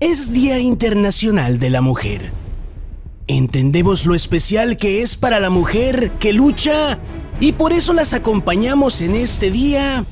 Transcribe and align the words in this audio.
es 0.00 0.32
Día 0.32 0.58
Internacional 0.58 1.58
de 1.58 1.70
la 1.70 1.80
Mujer. 1.80 2.32
Entendemos 3.26 4.06
lo 4.06 4.14
especial 4.14 4.76
que 4.76 5.02
es 5.02 5.16
para 5.16 5.40
la 5.40 5.50
mujer 5.50 6.12
que 6.18 6.32
lucha 6.32 7.00
y 7.40 7.52
por 7.52 7.72
eso 7.72 7.92
las 7.92 8.12
acompañamos 8.12 9.00
en 9.00 9.14
este 9.14 9.50
día 9.50 10.06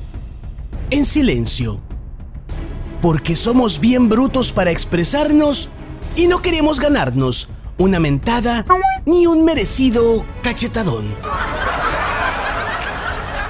en 0.89 1.05
silencio. 1.05 1.81
Porque 3.01 3.35
somos 3.35 3.79
bien 3.79 4.09
brutos 4.09 4.51
para 4.51 4.71
expresarnos 4.71 5.69
y 6.15 6.27
no 6.27 6.39
queremos 6.39 6.79
ganarnos 6.79 7.49
una 7.77 7.99
mentada 7.99 8.65
ni 9.05 9.25
un 9.25 9.45
merecido 9.45 10.25
cachetadón. 10.43 11.15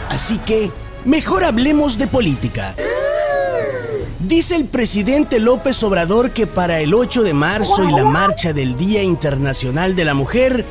Así 0.09 0.37
que 0.39 0.71
mejor 1.05 1.43
hablemos 1.43 1.97
de 1.97 2.07
política. 2.07 2.75
Dice 4.19 4.57
el 4.57 4.65
presidente 4.65 5.39
López 5.39 5.81
Obrador 5.81 6.33
que 6.33 6.45
para 6.45 6.81
el 6.81 6.93
8 6.93 7.23
de 7.23 7.33
marzo 7.33 7.85
y 7.85 7.91
la 7.91 8.03
marcha 8.03 8.51
del 8.51 8.75
Día 8.75 9.01
Internacional 9.01 9.95
de 9.95 10.03
la 10.03 10.13
Mujer, 10.13 10.65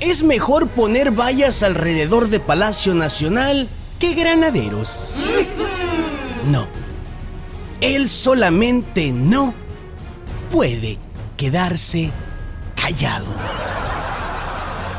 es 0.00 0.24
mejor 0.24 0.68
poner 0.68 1.12
vallas 1.12 1.62
alrededor 1.62 2.28
de 2.28 2.40
Palacio 2.40 2.92
Nacional 2.94 3.68
que 4.00 4.14
granaderos. 4.14 5.14
No. 6.46 6.66
Él 7.80 8.10
solamente 8.10 9.12
no 9.12 9.54
puede 10.50 10.98
quedarse 11.36 12.10
callado. 12.74 13.32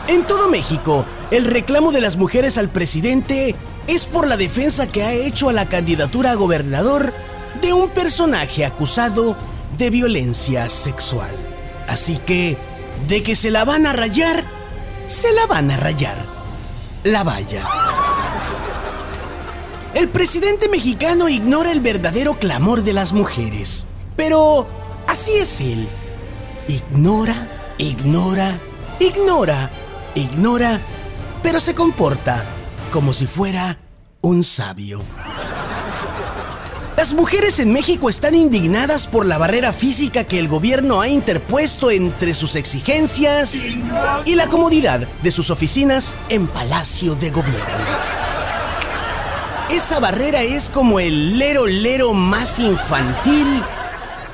En 0.08 0.26
todo 0.26 0.50
México, 0.50 1.06
el 1.32 1.44
reclamo 1.44 1.92
de 1.92 2.00
las 2.00 2.16
mujeres 2.16 2.58
al 2.58 2.70
presidente 2.70 3.58
es 3.88 4.06
por 4.06 4.26
la 4.26 4.38
defensa 4.38 4.88
que 4.88 5.04
ha 5.04 5.12
hecho 5.12 5.50
a 5.50 5.54
la 5.54 5.68
candidatura 5.68 6.32
a 6.32 6.36
gobernador 6.36 7.14
de 7.62 7.74
un 7.74 7.90
personaje 7.90 8.66
acusado 8.66 9.36
de 9.78 9.90
violencia 9.90 10.70
sexual. 10.70 11.36
Así 11.88 12.18
que, 12.18 12.58
de 13.08 13.24
que 13.24 13.36
se 13.36 13.52
la 13.52 13.66
van 13.66 13.86
a 13.86 13.94
rayar, 13.94 14.44
se 15.06 15.32
la 15.34 15.46
van 15.48 15.72
a 15.72 15.78
rayar. 15.78 16.18
La 17.04 17.24
valla. 17.24 17.68
El 19.94 20.10
presidente 20.10 20.70
mexicano 20.70 21.30
ignora 21.30 21.72
el 21.72 21.82
verdadero 21.82 22.40
clamor 22.40 22.84
de 22.84 22.94
las 22.94 23.14
mujeres. 23.14 23.86
Pero 24.16 24.68
así 25.08 25.32
es 25.34 25.62
él. 25.62 25.90
Ignora, 26.68 27.76
ignora, 27.78 28.60
ignora, 29.00 29.70
ignora, 30.16 30.82
pero 31.44 31.60
se 31.60 31.76
comporta 31.76 32.46
como 32.92 33.14
si 33.14 33.28
fuera 33.28 33.78
un 34.22 34.44
sabio. 34.44 35.02
Las 37.04 37.12
mujeres 37.12 37.60
en 37.60 37.74
México 37.74 38.10
están 38.10 38.34
indignadas 38.34 39.08
por 39.08 39.26
la 39.26 39.38
barrera 39.38 39.74
física 39.74 40.24
que 40.24 40.40
el 40.40 40.48
gobierno 40.48 41.02
ha 41.02 41.10
interpuesto 41.10 41.92
entre 41.92 42.34
sus 42.34 42.56
exigencias 42.56 43.56
y 44.24 44.36
la 44.36 44.48
comodidad 44.48 45.06
de 45.22 45.32
sus 45.32 45.50
oficinas 45.50 46.16
en 46.30 46.48
Palacio 46.48 47.16
de 47.16 47.30
Gobierno. 47.30 47.86
Esa 49.70 50.00
barrera 50.00 50.44
es 50.44 50.70
como 50.70 51.02
el 51.02 51.38
lero 51.38 51.68
lero 51.68 52.14
más 52.14 52.60
infantil 52.60 53.62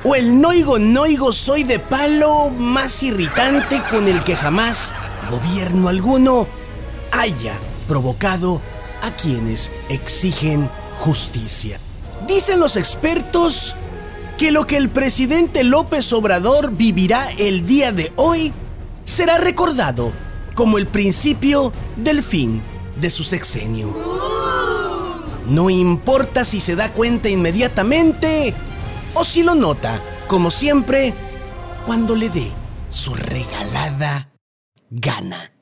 o 0.04 0.14
el 0.14 0.40
noigo 0.40 0.78
noigo 0.78 1.32
soy 1.32 1.64
de 1.64 1.80
palo 1.80 2.50
más 2.50 3.02
irritante 3.02 3.82
con 3.90 4.06
el 4.06 4.22
que 4.22 4.36
jamás 4.36 4.94
gobierno 5.28 5.88
alguno 5.88 6.46
haya 7.10 7.54
provocado 7.88 8.62
a 9.02 9.10
quienes 9.16 9.72
exigen 9.88 10.70
justicia. 10.98 11.80
Dicen 12.32 12.60
los 12.60 12.76
expertos 12.76 13.74
que 14.38 14.52
lo 14.52 14.64
que 14.64 14.76
el 14.76 14.88
presidente 14.88 15.64
López 15.64 16.12
Obrador 16.12 16.70
vivirá 16.70 17.28
el 17.38 17.66
día 17.66 17.90
de 17.90 18.12
hoy 18.14 18.52
será 19.04 19.38
recordado 19.38 20.12
como 20.54 20.78
el 20.78 20.86
principio 20.86 21.72
del 21.96 22.22
fin 22.22 22.62
de 23.00 23.10
su 23.10 23.24
sexenio. 23.24 23.92
No 25.48 25.70
importa 25.70 26.44
si 26.44 26.60
se 26.60 26.76
da 26.76 26.92
cuenta 26.92 27.28
inmediatamente 27.28 28.54
o 29.14 29.24
si 29.24 29.42
lo 29.42 29.56
nota, 29.56 30.00
como 30.28 30.52
siempre, 30.52 31.12
cuando 31.84 32.14
le 32.14 32.30
dé 32.30 32.52
su 32.90 33.12
regalada 33.12 34.30
gana. 34.88 35.52